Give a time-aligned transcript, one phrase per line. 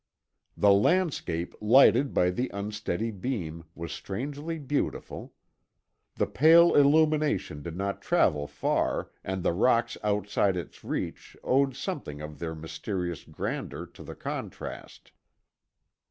[0.57, 5.35] The landscape, lighted by the unsteady beam, was strangely beautiful.
[6.15, 12.19] The pale illumination did not travel far and the rocks outside its reach owed something
[12.19, 15.11] of their mysterious grandeur to the contrast.